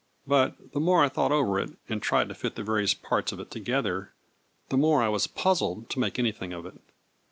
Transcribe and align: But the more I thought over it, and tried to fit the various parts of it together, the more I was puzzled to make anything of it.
But 0.25 0.71
the 0.73 0.79
more 0.79 1.03
I 1.03 1.09
thought 1.09 1.31
over 1.31 1.59
it, 1.59 1.77
and 1.87 2.01
tried 2.01 2.27
to 2.29 2.33
fit 2.33 2.55
the 2.55 2.63
various 2.63 2.95
parts 2.95 3.31
of 3.31 3.39
it 3.39 3.51
together, 3.51 4.13
the 4.69 4.77
more 4.77 5.03
I 5.03 5.09
was 5.09 5.27
puzzled 5.27 5.91
to 5.91 5.99
make 5.99 6.17
anything 6.17 6.53
of 6.53 6.65
it. 6.65 6.81